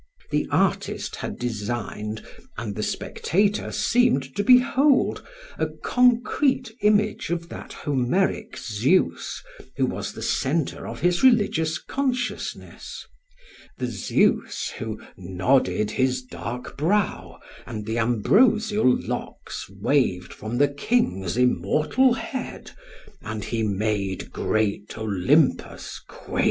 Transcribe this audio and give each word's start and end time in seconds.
The 0.31 0.47
artist 0.49 1.17
had 1.17 1.37
designed 1.37 2.25
and 2.57 2.73
the 2.75 2.81
spectator 2.81 3.71
seemed 3.71 4.35
to 4.35 4.43
behold 4.43 5.23
a 5.59 5.67
concrete 5.67 6.71
image 6.81 7.29
of 7.29 7.49
that 7.49 7.71
Homeric 7.73 8.57
Zeus 8.57 9.43
who 9.77 9.85
was 9.85 10.13
the 10.13 10.23
centre 10.23 10.87
of 10.87 11.01
his 11.01 11.21
religious 11.21 11.77
consciousness 11.77 13.05
the 13.77 13.85
Zeus 13.85 14.71
who 14.79 14.99
"nodded 15.17 15.91
his 15.91 16.23
dark 16.23 16.75
brow, 16.77 17.39
and 17.67 17.85
the 17.85 17.99
ambrosial 17.99 18.89
locks 19.07 19.69
waved 19.69 20.33
from 20.33 20.57
the 20.57 20.67
King's 20.69 21.37
immortal 21.37 22.15
head, 22.15 22.71
and 23.21 23.43
he 23.43 23.61
made 23.61 24.31
great 24.31 24.97
Olympus 24.97 26.01
quake." 26.09 26.39